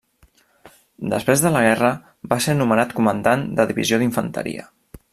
Després 1.11 1.43
de 1.43 1.51
la 1.57 1.61
guerra, 1.67 1.93
va 2.33 2.39
ser 2.47 2.57
nomenat 2.63 2.99
comandant 3.01 3.47
de 3.61 3.71
divisió 3.75 4.05
d'infanteria. 4.05 4.71